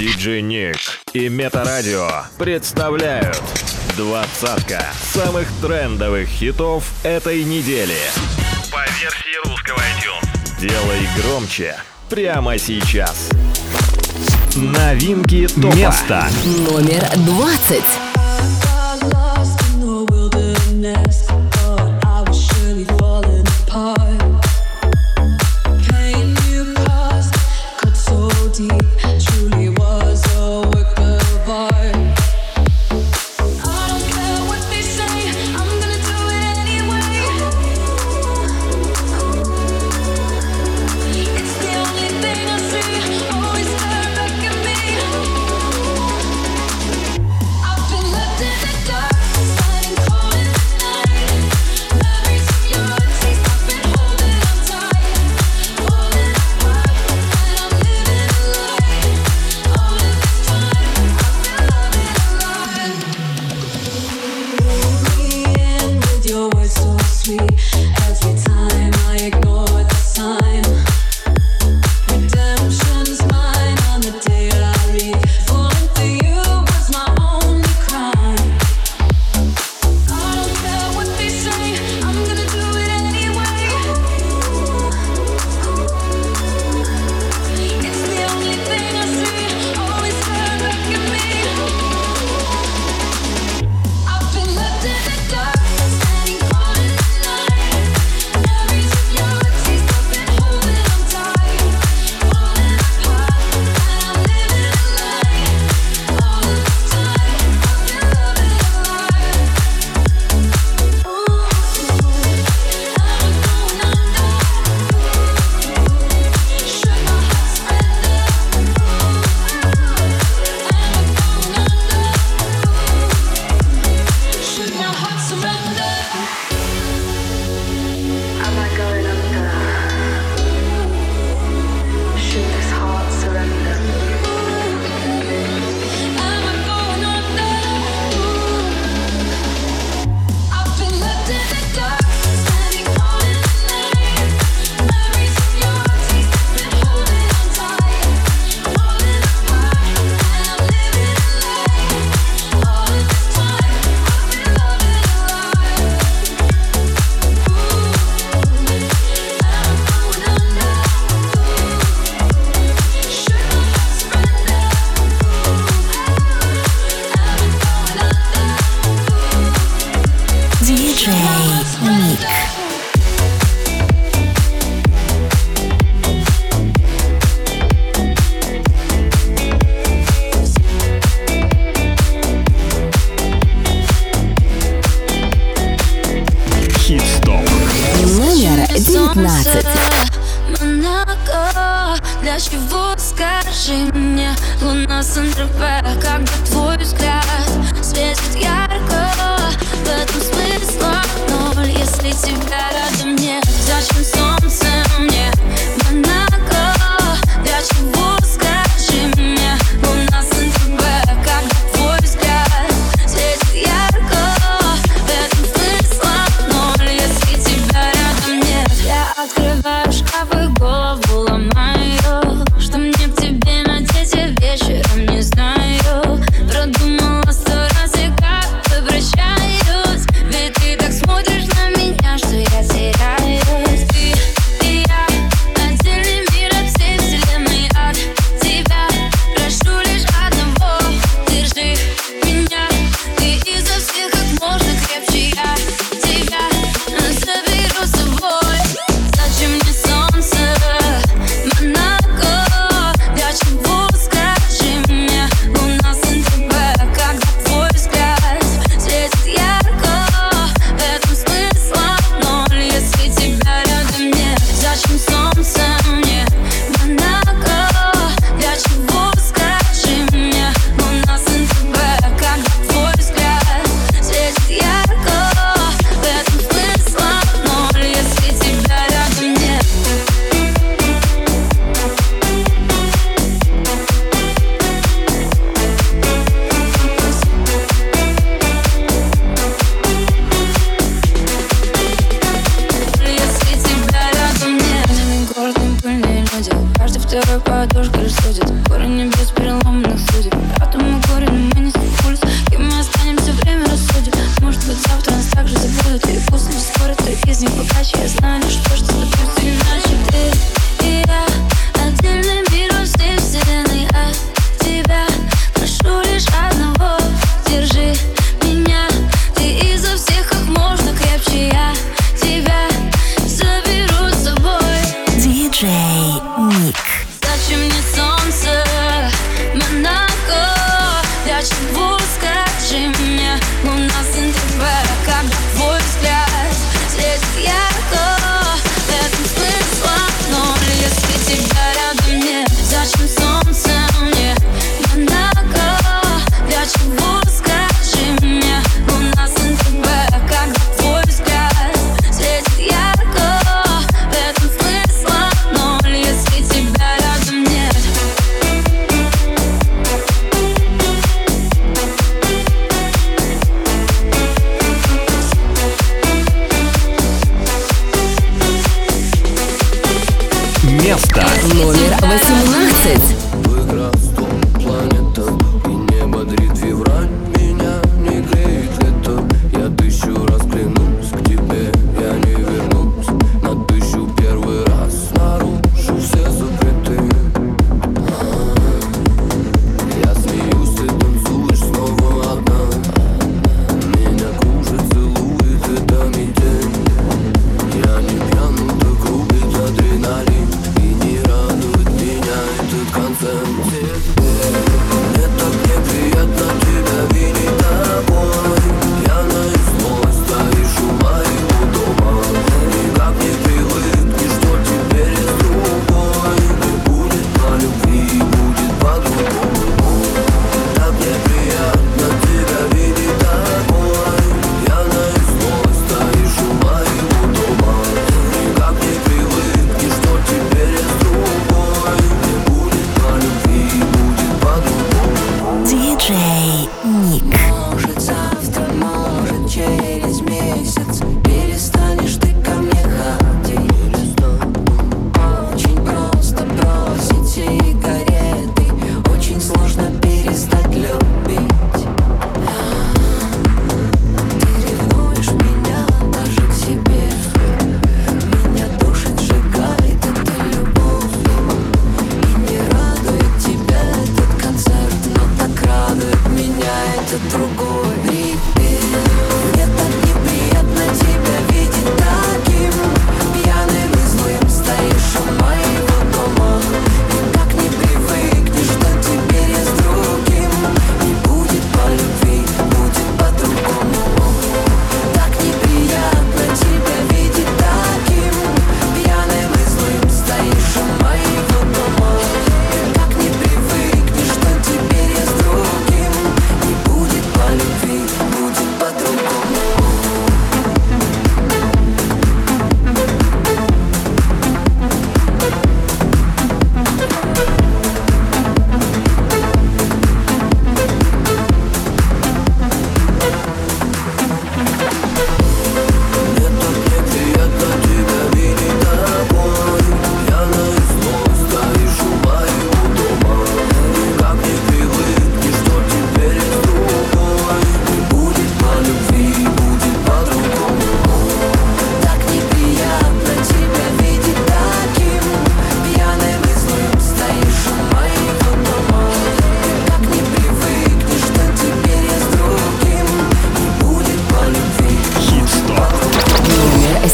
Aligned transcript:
Диджей 0.00 0.40
Ник 0.40 0.78
и 1.12 1.28
Метарадио 1.28 2.08
представляют 2.38 3.38
двадцатка 3.98 4.82
самых 5.12 5.46
трендовых 5.60 6.26
хитов 6.26 6.84
этой 7.02 7.44
недели. 7.44 7.98
По 8.72 8.80
версии 8.98 9.46
русского 9.46 9.76
iTunes. 9.76 10.58
Делай 10.58 11.06
громче 11.18 11.76
прямо 12.08 12.56
сейчас. 12.56 13.28
Новинки 14.56 15.46
топа. 15.48 15.76
Место 15.76 16.26
номер 16.66 17.06
двадцать. 17.16 18.09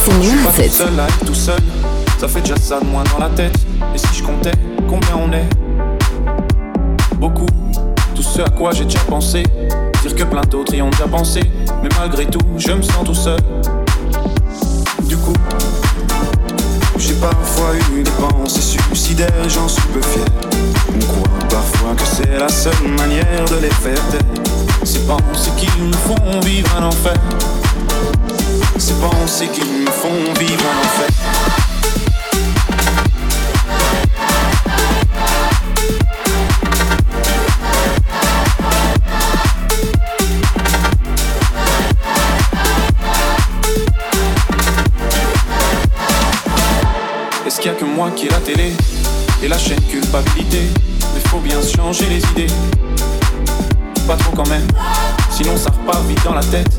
Je 0.09 0.29
suis 0.29 0.69
tout 0.69 0.75
seul 0.75 1.01
à 1.01 1.05
être 1.05 1.25
tout 1.25 1.35
seul. 1.35 1.61
Ça 2.19 2.29
fait 2.29 2.41
déjà 2.41 2.57
ça 2.57 2.79
de 2.81 2.87
moins 2.87 3.03
dans 3.13 3.19
la 3.19 3.29
tête. 3.31 3.57
Et 3.95 3.99
si 3.99 4.07
je 4.15 4.23
comptais 4.23 4.53
combien 4.89 5.17
on 5.17 5.33
est? 5.33 5.49
Beaucoup. 7.17 7.47
Tout 8.15 8.23
ce 8.23 8.41
à 8.41 8.49
quoi 8.49 8.73
j'ai 8.73 8.85
déjà 8.85 9.01
pensé. 9.01 9.43
Dire 10.03 10.15
que 10.15 10.23
plein 10.23 10.43
d'autres 10.43 10.75
y 10.75 10.83
ont 10.83 10.91
déjà 10.91 11.09
pensé. 11.09 11.41
Mais 11.83 11.89
malgré 11.99 12.27
tout, 12.27 12.41
je 12.57 12.73
me 12.73 12.83
sens 12.83 13.05
tout 13.05 13.15
seul. 13.15 13.41
Du 15.05 15.17
coup, 15.17 15.35
j'ai 16.99 17.15
parfois 17.15 17.73
eu 17.93 18.03
des 18.03 18.11
pensées 18.13 18.61
suicidaires 18.61 19.49
j'en 19.49 19.69
suis 19.69 19.83
peu 19.89 20.01
fier. 20.03 20.25
On 20.95 20.99
croit 21.05 21.49
parfois 21.51 21.95
que 21.97 22.05
c'est 22.05 22.39
la 22.39 22.49
seule 22.49 22.89
manière 22.97 23.45
de 23.51 23.57
les 23.57 23.71
faire 23.71 24.01
taire. 24.11 24.21
Ces 24.85 25.01
pensées 25.01 25.51
qui 25.57 25.69
nous 25.81 25.93
font 25.93 26.41
vivre 26.41 26.71
un 26.79 26.85
enfer. 26.85 27.15
Ces 28.78 28.95
pensées 28.95 29.49
qui 29.49 29.62
me 29.62 29.90
font 29.90 30.33
vivre 30.38 30.64
en 30.64 30.85
enfer. 30.85 31.09
Y 47.64 47.68
a 47.68 47.73
que 47.73 47.85
moi 47.85 48.12
qui 48.14 48.26
ai 48.26 48.30
la 48.30 48.38
télé 48.38 48.73
et 49.42 49.49
la 49.49 49.59
chaîne 49.59 49.80
culpabilité? 49.90 50.61
Mais 51.12 51.21
faut 51.28 51.40
bien 51.40 51.59
changer 51.61 52.06
les 52.06 52.23
idées. 52.30 52.52
Pas 54.06 54.14
trop 54.14 54.37
quand 54.37 54.49
même, 54.49 54.68
sinon 55.33 55.56
ça 55.56 55.71
repart 55.71 56.06
vite 56.06 56.23
dans 56.23 56.35
la 56.35 56.45
tête. 56.45 56.78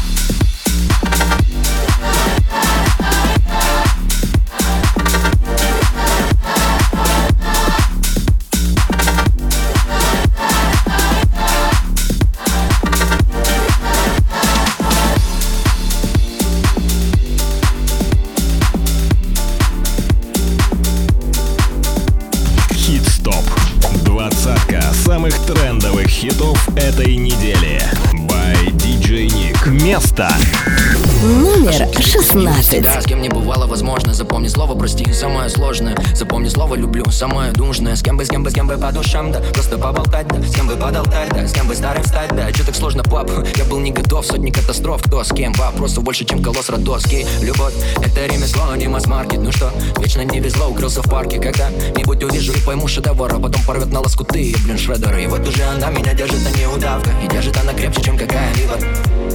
16. 32.31 32.81
Да, 32.81 33.01
с 33.01 33.05
кем 33.05 33.21
не 33.21 33.27
бывало, 33.27 33.67
возможно 33.67 34.13
Запомни 34.13 34.47
слово 34.47 34.77
прости, 34.77 35.11
самое 35.11 35.49
сложное. 35.49 35.97
Запомни 36.13 36.47
слово 36.47 36.75
люблю, 36.75 37.03
самое 37.11 37.51
нужное. 37.51 37.95
С 37.95 38.01
кем 38.01 38.15
бы, 38.15 38.23
с 38.23 38.29
кем 38.29 38.43
бы, 38.43 38.51
с 38.51 38.53
кем 38.53 38.67
бы 38.67 38.77
по 38.77 38.89
душам, 38.93 39.33
да. 39.33 39.41
Просто 39.53 39.77
поболтать, 39.77 40.27
да. 40.27 40.41
С 40.41 40.55
кем 40.55 40.67
бы 40.67 40.75
подолтать, 40.75 41.29
да. 41.33 41.45
С 41.45 41.51
кем 41.51 41.67
бы 41.67 41.75
старым 41.75 42.05
стать, 42.05 42.33
да. 42.33 42.49
Че 42.53 42.63
так 42.63 42.75
сложно, 42.75 43.03
пап? 43.03 43.29
Я 43.57 43.65
был 43.65 43.79
не 43.79 43.91
готов, 43.91 44.25
сотни 44.25 44.49
катастроф. 44.49 45.01
Кто 45.03 45.23
с 45.23 45.33
кем? 45.33 45.51
Вопросов 45.53 46.03
больше, 46.05 46.23
чем 46.23 46.41
колосс 46.41 46.69
Родоский 46.69 47.25
Любовь, 47.41 47.73
это 47.97 48.25
ремесло, 48.25 48.75
не 48.75 48.87
масс-маркет 48.87 49.39
Ну 49.39 49.51
что, 49.51 49.69
вечно 49.99 50.21
не 50.21 50.39
везло, 50.39 50.67
укрылся 50.69 51.01
в 51.01 51.09
парке. 51.09 51.37
Когда-нибудь 51.37 52.23
увижу 52.23 52.53
и 52.53 52.61
пойму 52.61 52.87
шедевр 52.87 53.33
А 53.33 53.39
потом 53.39 53.61
порвет 53.65 53.91
на 53.91 53.99
лоскуты, 53.99 54.55
блин, 54.63 54.77
шредер. 54.77 55.17
И 55.17 55.27
вот 55.27 55.45
уже 55.45 55.63
она 55.63 55.89
меня 55.89 56.13
держит, 56.13 56.39
а 56.47 56.57
не 56.57 56.65
удавка 56.65 57.09
И 57.25 57.27
держит 57.27 57.57
она 57.57 57.73
крепче, 57.73 58.01
чем 58.01 58.17
какая-либо. 58.17 58.77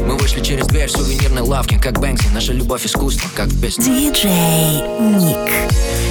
Мы 0.07 0.17
вышли 0.17 0.41
через 0.41 0.67
дверь 0.67 0.89
в 0.89 0.93
сувенирной 0.93 1.43
лавке 1.43 1.79
Как 1.79 1.99
Бэнкси, 1.99 2.29
наша 2.33 2.53
любовь 2.53 2.86
искусство, 2.87 3.29
как 3.35 3.49
в 3.49 3.61
песне 3.61 3.85
Диджей 3.85 4.81
Ник. 5.01 5.51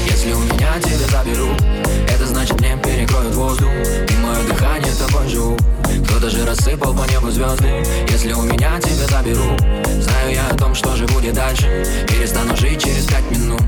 Если 0.10 0.34
у 0.34 0.40
меня 0.40 0.78
тебя 0.82 1.08
заберут 1.08 1.62
Это 2.10 2.26
значит 2.26 2.60
мне 2.60 2.78
перекроют 2.84 3.34
воздух 3.34 3.70
И 3.70 4.14
мое 4.18 4.44
дыхание 4.44 4.92
тобой 4.94 5.28
живу 5.30 5.58
Кто-то 6.06 6.30
же 6.30 6.46
рассыпал 6.46 6.94
по 6.94 7.10
небу 7.10 7.32
звезды. 7.32 7.82
Если 8.10 8.34
у 8.34 8.42
меня 8.42 8.78
тебя 8.82 9.08
заберут 9.08 9.62
Знаю 10.02 10.34
я 10.34 10.48
о 10.50 10.58
том, 10.58 10.76
что 10.76 10.96
же 10.98 11.06
будет 11.08 11.36
дальше. 11.36 11.86
Перестану 12.10 12.56
жить 12.58 12.84
через 12.84 13.06
пять 13.06 13.30
минут 13.32 13.62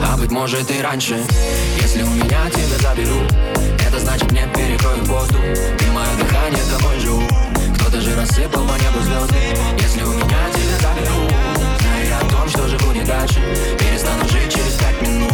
А 0.00 0.16
быть 0.16 0.30
может 0.30 0.70
и 0.70 0.80
раньше. 0.80 1.20
Если 1.82 2.02
у 2.04 2.10
меня 2.10 2.48
тебя 2.48 2.78
заберут 2.88 3.32
Это 3.88 3.98
значит 3.98 4.30
мне 4.30 4.48
перекроют 4.54 5.06
воздух 5.08 5.42
И 5.42 5.90
мое 5.90 6.14
дыхание 6.16 6.62
тобой 6.70 7.00
живу 7.00 7.26
Кто-то 7.74 8.00
же 8.00 8.14
рассыпал 8.14 8.62
по 8.62 8.74
небу 8.74 9.00
звезды. 9.02 9.58
Если 9.82 10.02
у 10.04 10.12
меня 10.12 10.50
тебя 10.52 10.78
заберут 10.80 11.35
Знаю 11.35 11.35
же 12.78 12.86
будет 12.86 13.06
дальше. 13.06 13.40
Перестану 13.78 14.28
жить 14.28 14.52
через 14.52 14.74
пять 14.74 15.00
минут 15.02 15.32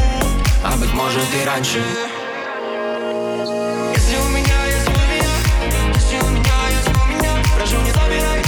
А 0.64 0.76
быть 0.76 0.92
может 0.92 1.24
и 1.34 1.46
раньше. 1.46 1.82
Если 3.94 4.16
у 4.16 4.28
меня, 4.28 4.66
если 4.66 4.90
у 4.90 5.00
меня 5.10 5.94
Если 5.94 6.16
у 6.18 6.28
меня, 6.30 6.52
если 6.70 6.92
у 6.92 7.06
меня 7.06 7.42
Прошу, 7.56 7.76
не 7.76 7.84
не 7.84 7.90
забирай 7.90 8.41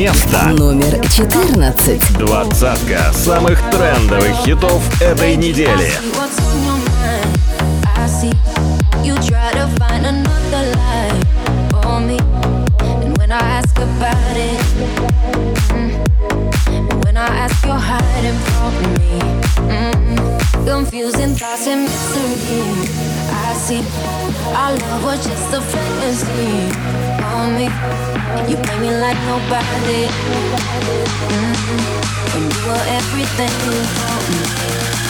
Место 0.00 0.48
Номер 0.56 0.98
14. 1.10 2.16
двадцатка 2.16 3.12
самых 3.12 3.60
трендовых 3.70 4.34
хитов 4.46 4.80
этой 5.02 5.36
недели. 5.36 5.92
Mm. 15.70 16.00
Mm, 19.68 20.64
confusing 20.64 21.34
thoughts 21.34 21.66
and 21.66 21.82
mystery. 21.82 23.09
I 23.50 23.54
see 23.54 23.82
our 24.54 24.72
love 24.78 25.04
was 25.04 25.26
just 25.26 25.52
a 25.52 25.60
fantasy 25.60 26.70
for 27.18 27.50
me. 27.50 27.66
And 27.66 28.48
you 28.48 28.56
play 28.56 28.78
me 28.78 28.90
like 28.94 29.18
nobody. 29.26 30.06
Mm, 31.34 31.54
when 32.30 32.44
you 32.46 32.60
were 32.68 32.84
everything 32.94 33.50
for 33.98 34.18
me. 34.30 35.09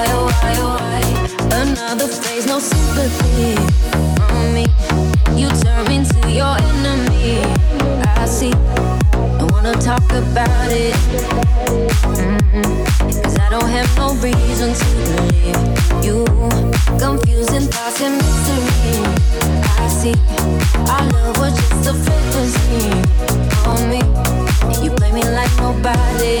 Why, 0.00 0.06
why, 0.16 0.54
why? 0.64 1.02
Another 1.60 2.08
phase, 2.08 2.46
no 2.46 2.58
sympathy 2.58 3.54
me. 4.54 4.64
You 5.36 5.48
turn 5.60 5.84
me 5.88 5.98
your 6.34 6.56
enemy. 6.56 7.42
I 8.16 8.24
see. 8.24 8.52
I 9.12 9.44
wanna 9.52 9.74
talk 9.74 10.02
about 10.10 10.70
it. 10.72 10.94
Mm-mm. 12.16 13.22
Cause 13.22 13.38
I 13.38 13.50
don't 13.50 13.68
have 13.68 13.90
no 13.98 14.14
reason 14.24 14.72
to 14.72 14.88
you. 16.06 16.24
Confusing 16.98 17.68
thoughts 17.68 18.00
and 18.00 18.16
mystery. 18.16 19.04
I 19.84 19.88
see. 19.88 20.14
Our 20.92 21.04
love 21.12 21.36
was 21.38 21.52
just 21.60 21.90
a 21.90 21.94
fantasy 21.94 23.20
me. 23.90 24.00
You 24.82 24.90
play 24.92 25.12
me 25.12 25.22
like 25.24 25.54
nobody. 25.58 26.40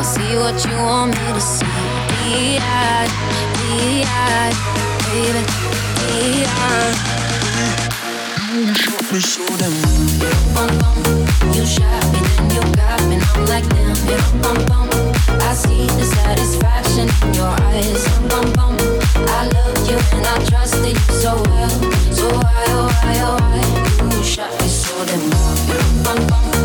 I'll 0.00 0.06
see 0.06 0.34
what 0.38 0.56
you 0.64 0.76
want 0.78 1.10
me 1.10 1.26
to 1.34 1.40
see. 1.42 1.66
Be-eyed, 2.24 3.10
be-eyed, 3.52 4.56
baby, 5.04 5.44
be-eyed. 6.00 6.96
You 8.48 8.72
shot 8.72 9.12
me 9.12 9.20
so 9.20 9.44
damn. 9.60 9.76
Bum 10.56 10.72
bum, 10.80 10.96
you 11.52 11.66
shot 11.66 12.00
me, 12.14 12.20
then 12.32 12.48
you 12.48 12.62
got 12.80 13.02
me. 13.10 13.16
I'm 13.20 13.44
like 13.44 13.68
damn, 13.68 14.40
bum 14.40 14.56
bum. 14.72 14.88
I 15.38 15.52
see 15.52 15.84
the 15.84 16.04
satisfaction 16.16 17.06
in 17.28 17.34
your 17.34 17.52
eyes. 17.68 18.02
Bum 18.30 18.46
bum, 18.54 18.76
I 19.28 19.50
loved 19.52 19.84
you 19.86 19.98
and 20.16 20.26
I 20.26 20.42
trusted 20.46 20.96
you 20.96 21.14
so 21.20 21.32
well. 21.44 21.68
So 22.10 22.26
why, 22.40 22.64
oh 22.68 22.88
why, 22.88 23.16
oh 23.20 23.36
why? 23.36 24.16
You 24.16 24.24
shot 24.24 24.50
me 24.62 24.66
so 24.66 24.79
Oh, 25.00 25.02
oh 25.02 25.06
oh 25.06 26.60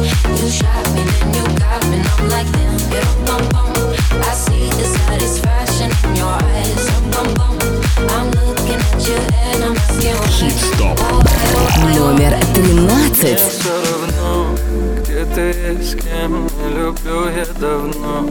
Номер 11.95 12.36
Мне 12.58 12.76
13. 13.10 13.39
все 13.39 13.69
равно, 13.69 14.56
где 15.00 15.24
ты 15.34 15.52
и 15.52 15.82
с 15.82 15.95
кем 15.95 16.32
Не 16.45 16.67
люблю 16.78 17.30
я 17.30 17.45
давно 17.58 18.28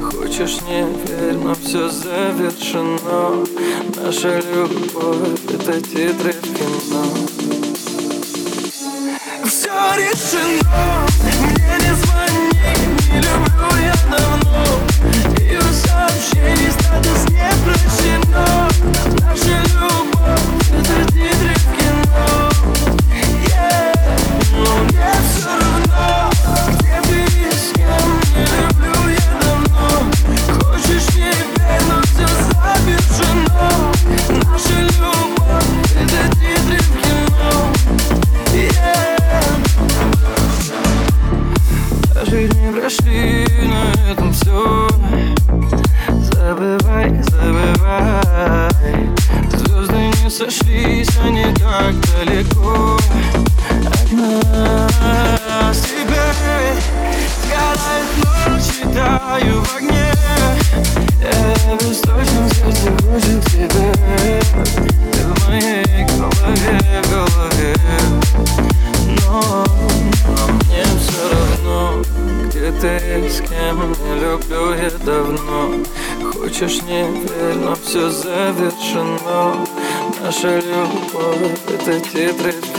Хочешь 0.00 0.58
не 0.68 0.82
верь, 0.82 1.34
но 1.34 1.54
все 1.56 1.88
завершено 1.88 3.44
Наша 3.96 4.38
любовь— 4.38 5.40
это 5.52 5.80
титры 5.80 6.32
решено, 10.38 11.06
мне 11.40 11.57
это 81.88 82.00
титры 82.00 82.77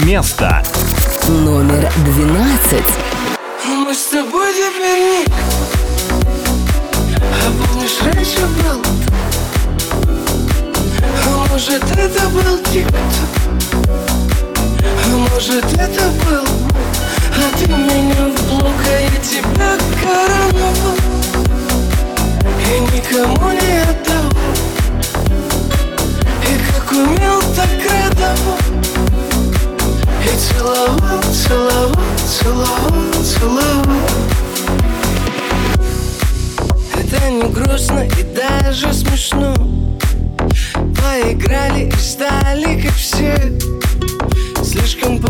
сейчас. 0.00 0.33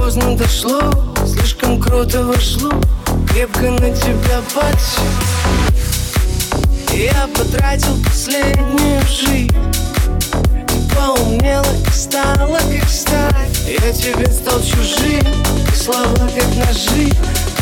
Поздно 0.05 0.37
дошло, 0.37 0.93
слишком 1.27 1.81
круто 1.81 2.25
вошло 2.25 2.71
Крепко 3.27 3.71
на 3.71 3.91
тебя 3.91 4.43
подсел 4.55 5.03
Я 6.93 7.27
потратил 7.29 7.97
последнюю 8.05 9.01
жизнь 9.09 9.57
Ты 10.31 10.95
поумнела 10.95 11.65
и 11.65 11.91
стала 11.91 12.59
как 12.59 12.87
сталь. 12.87 13.49
Я 13.67 13.93
тебе 13.93 14.27
стал 14.27 14.61
чужим, 14.61 15.25
слова 15.75 16.29
как 16.37 16.55
ножи 16.55 17.11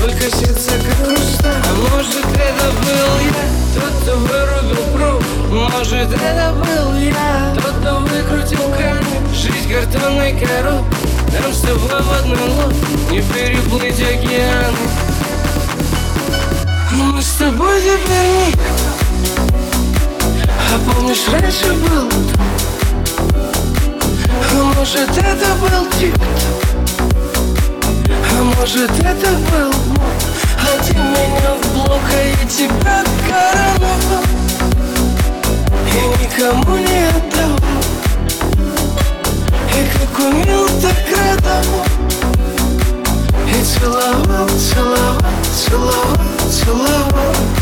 Только 0.00 0.36
сердце 0.36 0.72
как 0.84 1.06
хрусталь 1.06 1.62
А 1.64 1.94
может 1.94 2.26
это 2.26 2.72
был 2.82 3.20
я, 3.22 3.80
тот, 3.80 4.02
кто 4.02 4.16
вырубил 4.16 4.82
пруд? 4.92 5.24
Может 5.48 6.12
это 6.12 6.52
был 6.54 6.98
я, 6.98 7.54
тот, 7.54 7.72
кто 7.80 8.00
выкрутил 8.00 8.68
камень? 8.76 9.32
Жизнь 9.32 9.72
картонной 9.72 10.32
коробкой 10.32 11.21
нам 11.40 11.52
с 11.52 11.60
тобой 11.60 12.02
в 12.02 12.12
одной 12.12 12.48
лодке 12.48 12.86
Не 13.10 13.22
переплыть 13.22 14.00
океаны 14.00 14.76
Мы 16.92 17.22
с 17.22 17.32
тобой 17.32 17.80
теперь 17.80 18.48
никто 18.48 18.62
А 20.74 20.92
помнишь, 20.92 21.28
раньше 21.32 21.72
был 21.72 22.08
А 24.50 24.74
может, 24.76 25.08
это 25.08 25.54
был 25.60 25.86
тик-ток 25.98 26.62
А 28.30 28.42
может, 28.42 28.90
это 28.90 29.30
был 29.50 29.72
мой 29.88 30.16
А 30.60 30.82
ты 30.82 30.94
меня 30.94 31.54
в 31.62 31.72
блок, 31.74 32.00
а 32.14 32.22
я 32.22 32.48
тебя 32.48 33.04
короновал 33.28 34.24
И 35.88 36.22
никому 36.22 36.76
не 36.76 37.08
отдавал 37.08 37.71
и 39.74 39.98
как 39.98 40.18
умел, 40.18 40.66
так 40.80 40.96
радовал 41.16 41.86
И 43.46 43.64
целовал, 43.64 44.48
целовал, 44.48 45.18
целовал, 45.52 46.16
целовал 46.50 47.61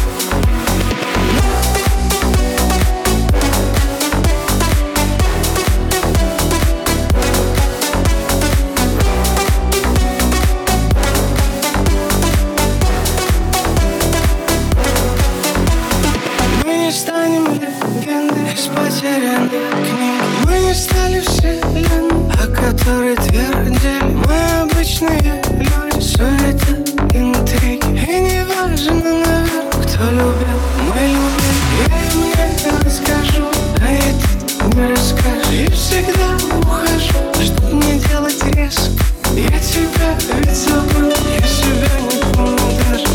о 22.90 22.92
которой 22.92 23.16
твердили 23.16 24.02
Мы 24.26 24.62
обычные 24.62 25.42
люди, 25.46 26.00
суета, 26.00 26.74
интриги. 27.14 27.86
И 27.86 28.20
не 28.20 28.44
важно, 28.44 28.94
наверное, 28.94 29.70
кто 29.70 30.04
любил, 30.10 30.60
мы 30.88 31.00
любим. 31.06 31.58
Я 31.78 31.98
им 32.06 32.18
не 32.24 32.84
расскажу, 32.84 33.46
а 33.80 33.86
это 33.92 34.76
не 34.76 34.84
расскажешь. 34.90 35.52
И 35.52 35.70
всегда 35.70 36.28
ухожу, 36.58 37.20
чтоб 37.40 37.72
не 37.74 38.00
делать 38.00 38.42
резко. 38.54 38.90
Я 39.34 39.58
тебя 39.60 40.10
ведь 40.40 40.56
забыл, 40.56 41.10
я 41.10 41.46
себя 41.46 41.92
не 42.10 42.34
помню 42.34 42.68
даже. 42.90 43.06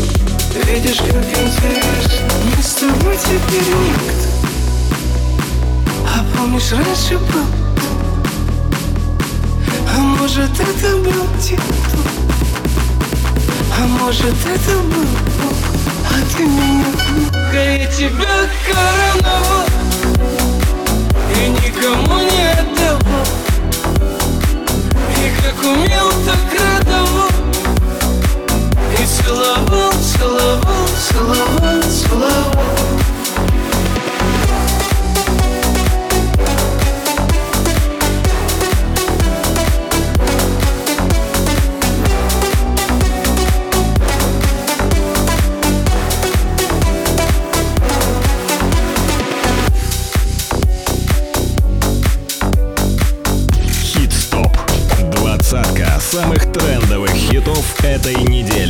Видишь, 0.64 0.98
как 0.98 1.24
интересно. 1.24 2.26
Мы 2.44 2.62
с 2.62 2.74
тобой 2.74 3.16
теперь 3.16 3.68
никто. 3.84 4.28
А 6.06 6.24
помнишь, 6.34 6.72
раньше 6.72 7.18
был 7.18 7.75
а 9.96 9.98
может 9.98 10.50
это 10.60 10.96
был 10.98 11.26
тепло 11.40 12.02
А 13.80 13.86
может 13.86 14.34
это 14.44 14.76
был 14.82 15.06
Бог? 15.40 15.56
А 16.10 16.36
ты 16.36 16.42
меня 16.44 16.84
пугай, 17.06 17.80
я 17.80 17.86
тебя 17.86 18.26
короновал. 18.66 19.64
И 21.34 21.48
никому 21.48 22.18
не 22.18 22.52
отдавал. 22.52 23.26
И 25.16 25.42
как 25.42 25.64
умел, 25.64 26.10
так 26.26 26.60
радовал. 26.60 27.30
И 28.92 29.06
целовал, 29.06 29.92
целовал, 29.92 30.88
целовал, 31.08 31.82
целовал. 31.90 32.95
этой 58.06 58.22
недели. 58.22 58.65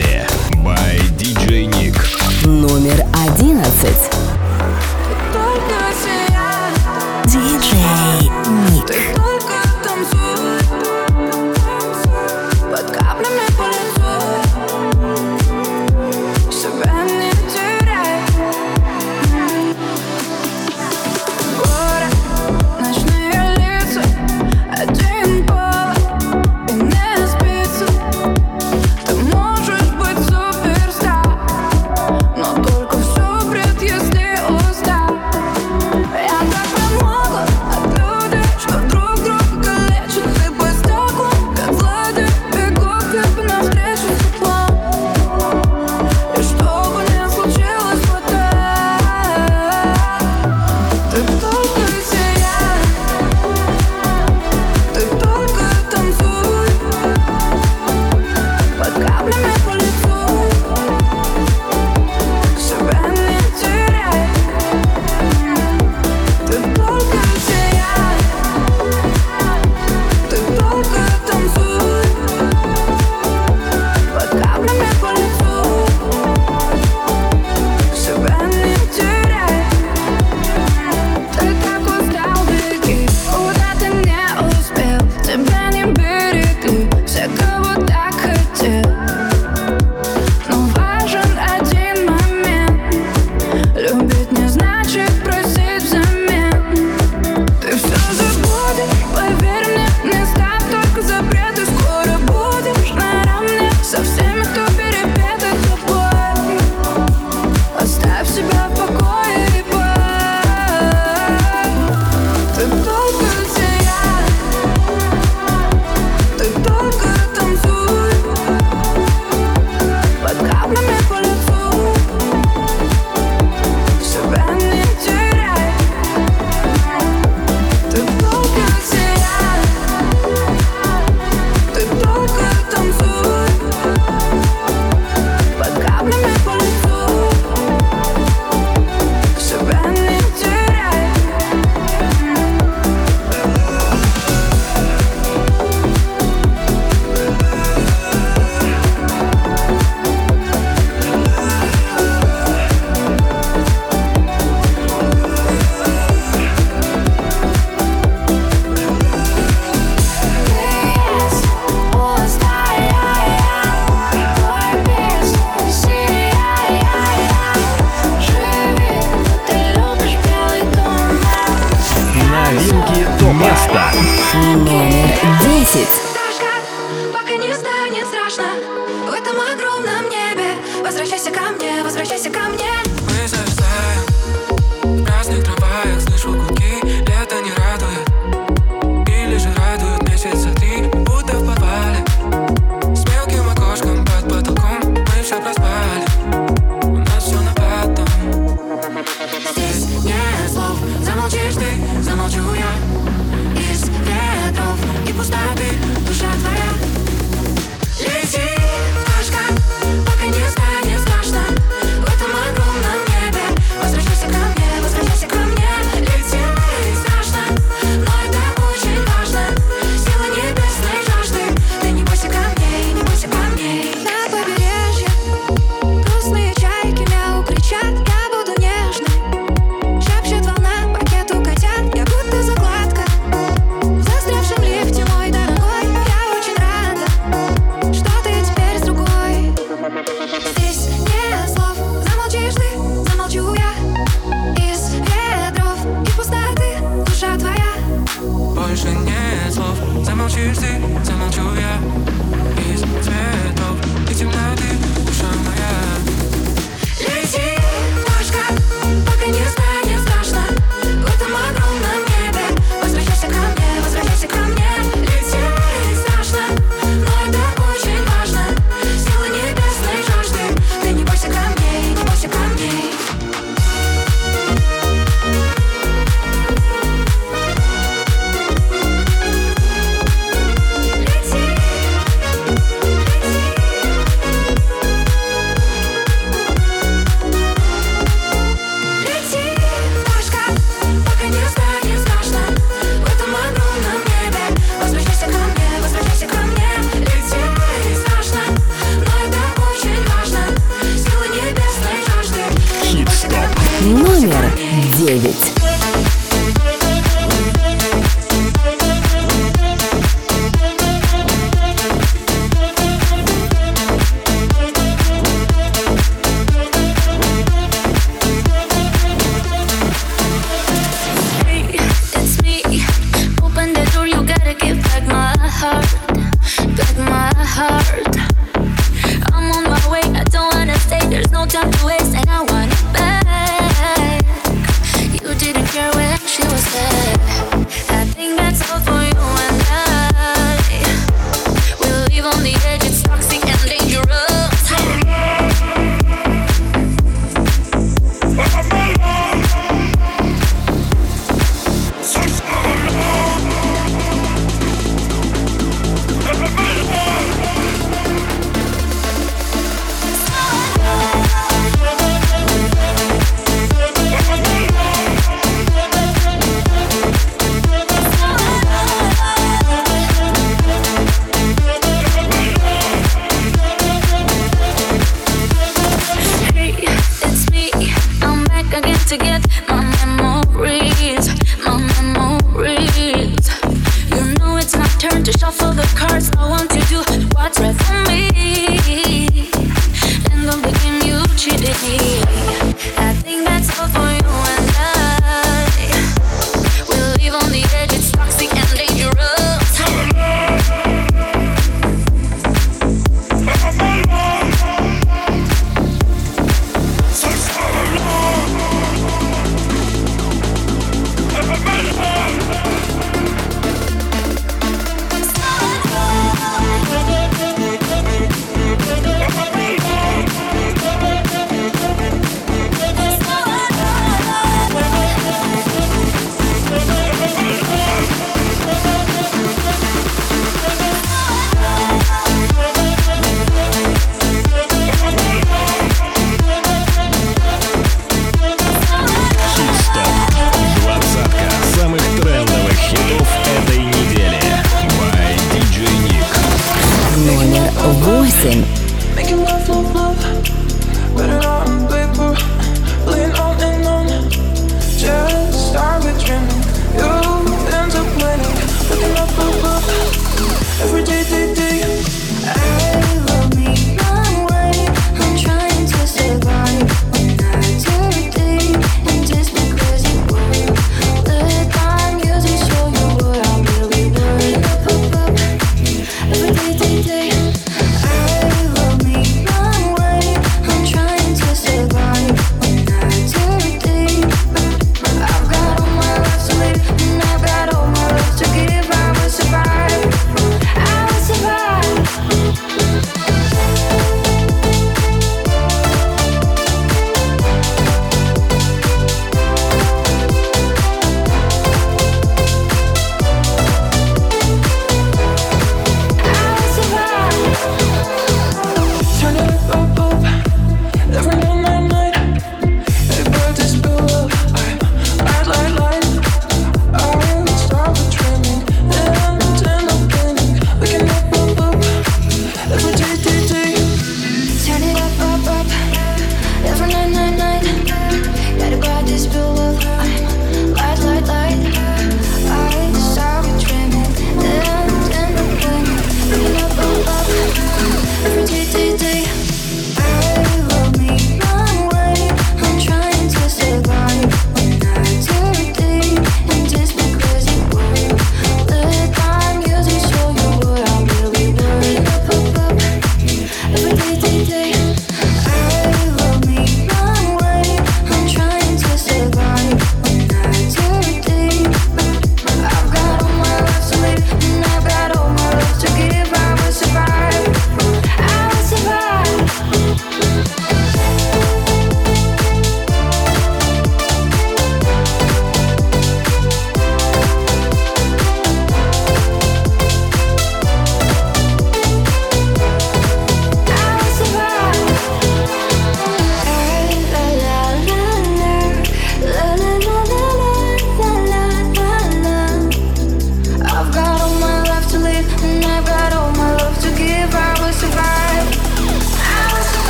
I 378.77 378.81
get 378.83 379.09
to 379.09 379.17
get. 379.17 379.69
my 379.71 379.86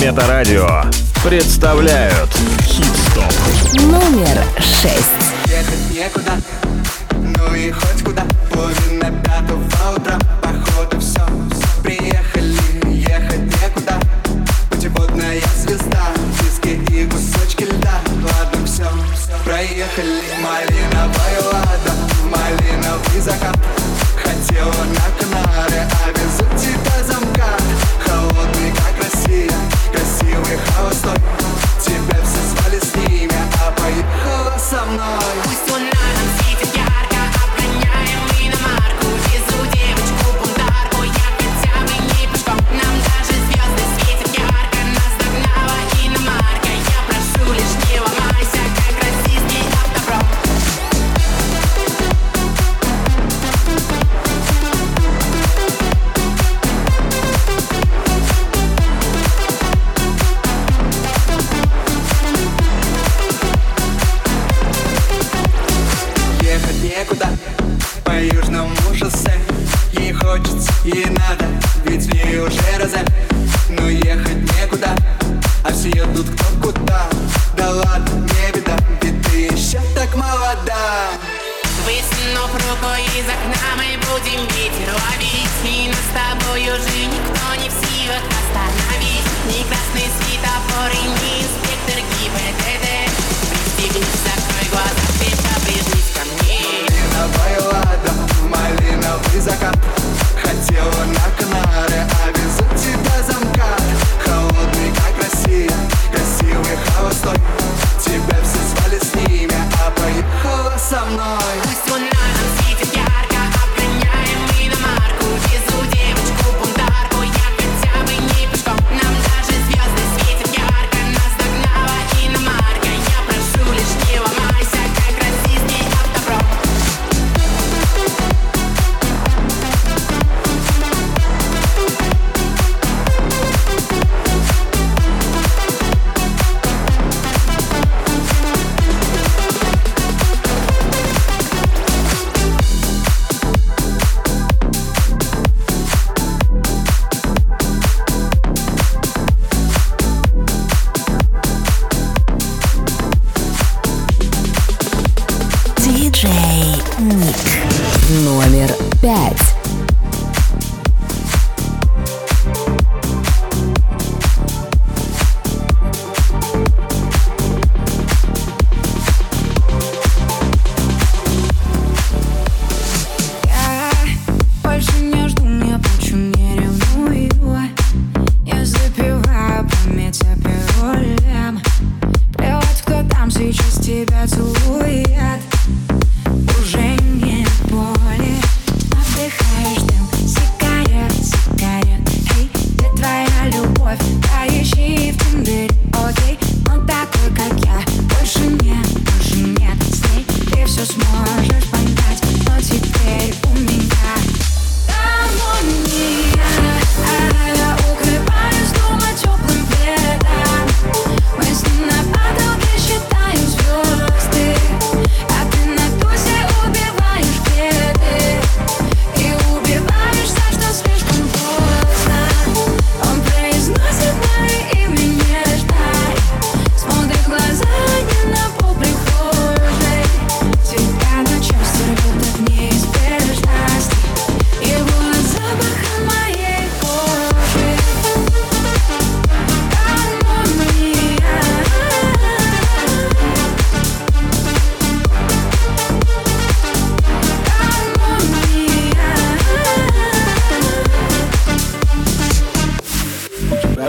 Метарадио 0.00 0.82
представляют 1.24 2.30
Хит-стоп. 2.62 3.82
Номер 3.82 4.44
шесть. 4.58 5.10
Ехать 5.46 5.90
некуда, 5.92 6.32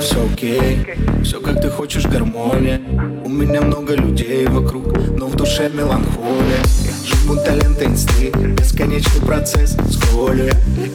все 0.01 0.25
окей. 0.31 0.85
Все 1.23 1.41
как 1.41 1.61
ты 1.61 1.69
хочешь, 1.69 2.05
гармония. 2.05 2.81
У 3.25 3.29
меня 3.29 3.61
много 3.61 3.95
людей 3.95 4.45
вокруг, 4.47 4.97
но 5.17 5.27
в 5.27 5.35
душе 5.35 5.69
меланхолия. 5.69 6.63
Живу 7.05 7.35
таленты 7.43 7.85
инсты, 7.85 8.29
бесконечный 8.29 9.21
процесс 9.21 9.71
с 9.71 9.99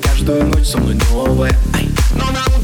Каждую 0.02 0.44
ночь 0.46 0.66
со 0.66 0.78
мной 0.78 0.96
новая. 1.10 1.52
Но 2.14 2.24
нам 2.30 2.63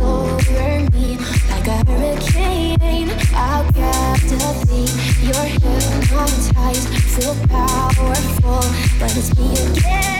over 0.00 0.90
me 0.92 1.16
like 1.50 1.66
a 1.66 1.84
hurricane. 1.86 3.10
I'll 3.34 3.72
captivate 3.72 4.92
your 5.22 5.44
hypnotized, 5.44 6.88
feel 7.14 7.34
powerful, 7.46 8.60
but 8.98 9.16
it's 9.16 9.36
me 9.38 9.52
again. 9.52 10.17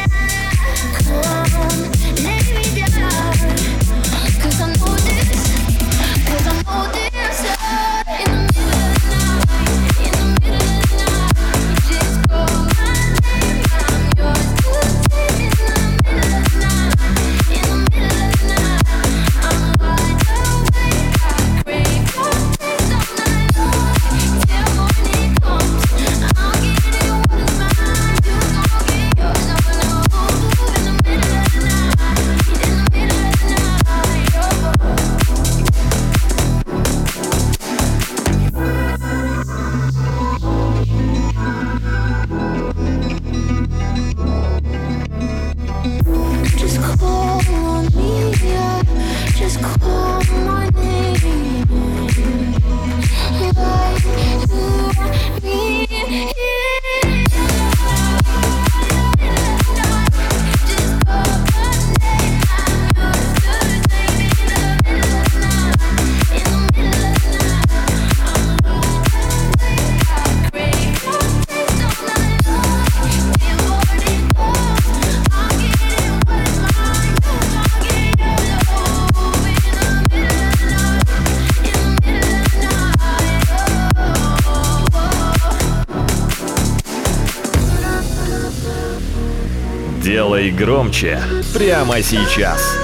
громче 90.59 91.23
прямо 91.55 92.03
сейчас. 92.03 92.77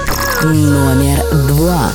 Номер 0.43 1.19
два. 1.47 1.91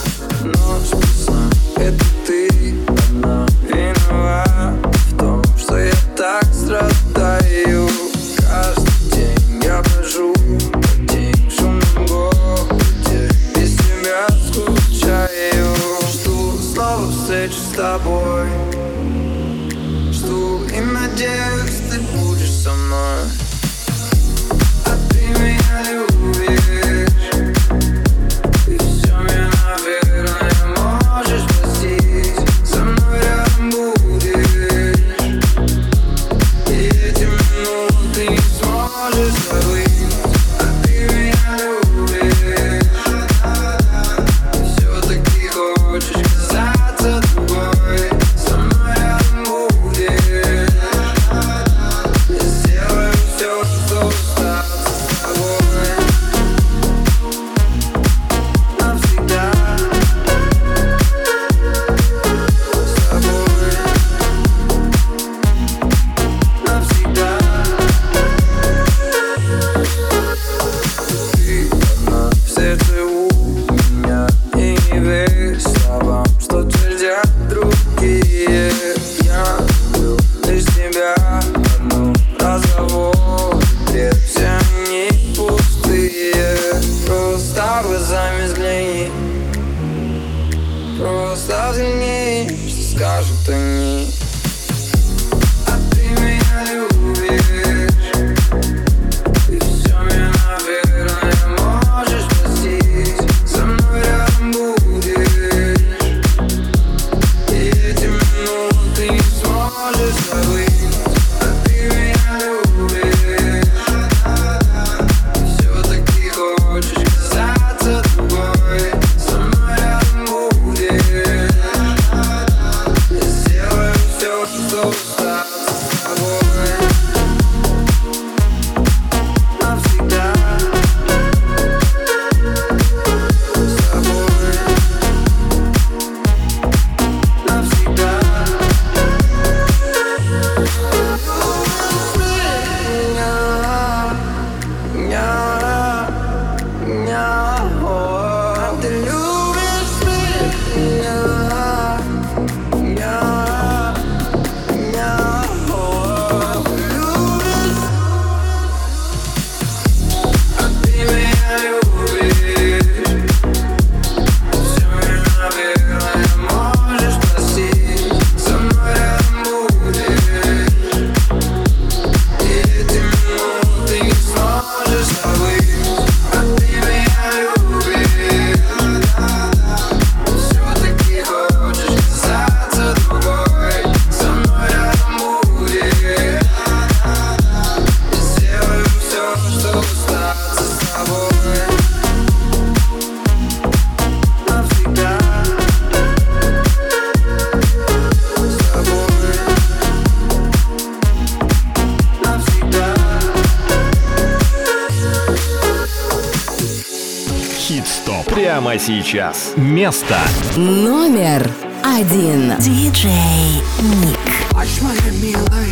Сейчас. 208.80 209.52
Место 209.56 210.18
Номер 210.56 211.48
один. 211.84 212.54
Диджей 212.58 213.62
Ник. 213.82 214.18
Плачь, 214.50 214.80
моя 214.80 215.10
милая, 215.22 215.66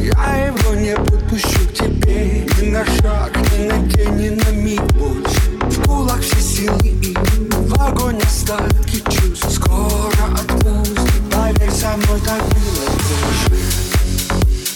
я 0.00 0.46
его 0.46 0.74
не 0.74 0.96
подпущу 0.96 1.68
к 1.68 1.74
тебе 1.74 2.46
Ни 2.60 2.70
на 2.70 2.84
шаг, 2.84 3.36
ни 3.52 3.66
на 3.66 3.78
день, 3.88 4.14
ни 4.16 4.28
на 4.30 4.50
миг 4.50 4.82
больше 4.94 5.40
В 5.62 5.82
кулак 5.86 6.20
все 6.20 6.40
силы 6.40 6.78
и 6.82 7.16
в 7.50 7.80
огонь 7.80 8.18
остатки 8.22 9.02
чувств 9.10 9.52
Скоро 9.52 10.10
отпусти, 10.34 11.20
поверь, 11.30 11.70
со 11.70 11.96
мной 11.96 12.20
так 12.20 12.42
было 12.48 12.90
позже 13.06 13.62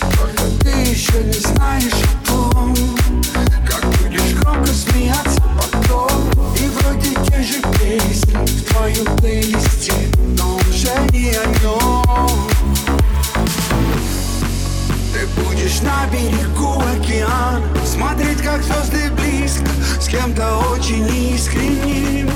Только 0.00 0.42
ты 0.60 0.90
еще 0.90 1.24
не 1.24 1.40
знаешь 1.40 1.92
о 1.92 2.26
том 2.26 2.76
Как 3.68 3.84
будешь 3.84 4.34
громко 4.34 4.70
смеяться 4.72 5.42
потом 5.56 6.30
И 6.56 6.66
вроде 6.68 7.23
же 7.44 7.60
песни 7.78 8.34
в 8.34 8.64
твоем 8.72 9.16
плейлисте 9.16 9.92
Но 10.38 10.56
уже 10.56 10.90
не 11.12 11.32
о 11.32 12.54
ты 15.12 15.26
будешь 15.40 15.80
на 15.80 16.06
берегу 16.08 16.80
океана 16.80 17.62
Смотреть, 17.86 18.42
как 18.42 18.62
звезды 18.62 19.10
близко 19.12 19.70
С 20.00 20.08
кем-то 20.08 20.58
очень 20.72 21.06
искренним. 21.34 22.30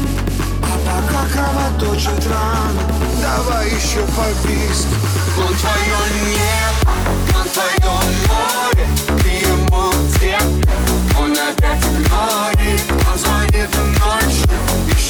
А 0.62 0.78
пока 0.86 1.26
кровоточит 1.32 2.26
рано 2.28 2.80
Давай 3.20 3.66
еще 3.66 4.00
побиск 4.16 4.86
Он 5.36 5.54
твое 5.54 5.98
небо, 6.24 6.92
он 7.36 7.48
твое 7.48 7.94
море 8.28 8.86
Ты 9.22 9.28
ему 9.46 9.92
Он 11.20 11.32
опять 11.32 11.84
игнорит 11.84 12.82
Он 13.10 13.18
звонит 13.18 13.68
ночью. 13.98 14.38
Из 14.38 14.47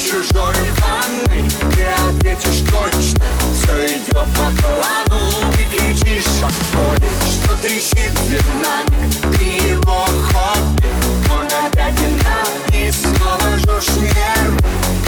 чужой 0.09 0.55
ванной 0.81 1.47
Ты 1.75 1.85
ответишь 1.85 2.61
точно. 2.71 3.25
Все 3.53 3.85
идет 3.85 4.27
по 4.33 4.49
плану 4.59 5.21
Ты 5.55 5.63
кричишь 5.65 6.25
от 6.43 6.53
боли 6.73 7.09
Что 7.29 7.55
трещит 7.61 8.13
динамик 8.27 9.37
Ты 9.37 9.69
его 9.69 10.05
хобби. 10.31 10.89
Он 11.31 11.45
опять 11.45 11.95
динамик 11.95 12.93
Снова 12.93 13.57
жжешь 13.57 13.95
нервы. 13.97 14.57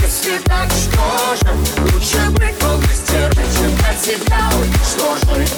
Если 0.01 0.37
так, 0.45 0.69
что 0.69 1.35
же 1.35 1.51
Лучше 1.93 2.29
быть 2.31 2.55
сдержан 2.93 3.45
Чем 3.55 3.73
от 3.89 3.99
себя 3.99 4.49
уничтожить 4.55 5.51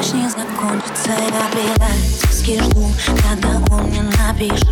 ночь 0.00 0.12
не 0.12 0.28
закончится 0.30 1.10
Я 1.10 1.50
предательски 1.52 2.58
жду, 2.62 2.90
когда 3.28 3.74
он 3.74 3.82
мне 3.84 4.02
напишет. 4.02 4.68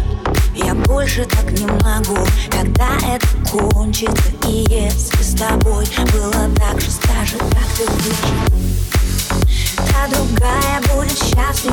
Я 0.54 0.74
больше 0.74 1.26
так 1.26 1.50
не 1.52 1.66
могу, 1.66 2.16
когда 2.50 2.96
это 3.06 3.26
кончится. 3.50 4.32
И 4.48 4.64
если 4.70 5.22
с 5.22 5.34
тобой 5.34 5.84
было 6.12 6.48
так 6.56 6.80
же, 6.80 6.90
скажи, 6.90 7.36
как 7.36 7.68
ты 7.76 7.84
будешь 7.92 8.16
Та 9.76 10.08
другая 10.08 10.80
будет 10.94 11.18
счастлива, 11.18 11.67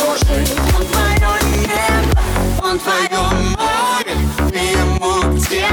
Он 0.00 0.86
твое 0.86 1.32
небо 1.66 2.20
Он 2.62 2.78
твое 2.78 3.20
море 3.56 4.16
Ты 4.50 4.58
ему 4.58 5.36
где? 5.36 5.66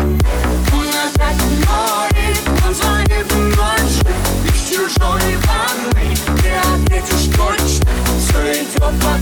Он 0.73 0.87
опять 0.87 1.37
игнорит 1.37 2.37
Он 2.65 2.73
звонит 2.73 3.27
ночью 3.55 4.11
Из 4.45 4.69
чужой 4.69 5.37
ванной 5.45 6.17
Ты 6.41 6.49
ответишь 6.73 7.35
точно 7.35 7.91
Все 8.19 8.63
идет 8.63 8.79
по 8.79 9.13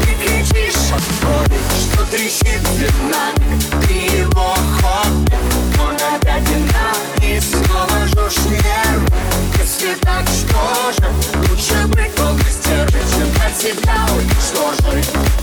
Ты 0.00 0.14
кричишь 0.24 0.92
от 0.92 1.02
Что 1.92 2.04
трещит 2.10 2.62
динамик 2.78 3.37
Чем 13.68 13.76
от 13.76 15.37